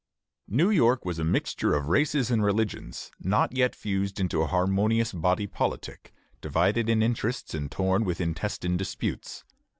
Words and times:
New 0.47 0.71
York 0.71 1.05
was 1.05 1.19
a 1.19 1.23
mixture 1.23 1.75
of 1.75 1.85
races 1.85 2.31
and 2.31 2.43
religions 2.43 3.11
not 3.19 3.55
yet 3.55 3.75
fused 3.75 4.19
into 4.19 4.41
a 4.41 4.47
harmonious 4.47 5.13
body 5.13 5.45
politic, 5.45 6.11
divided 6.41 6.89
in 6.89 7.03
interests 7.03 7.53
and 7.53 7.69
torn 7.71 8.03
with 8.03 8.19
intestine 8.19 8.77
disputes. 8.77 9.43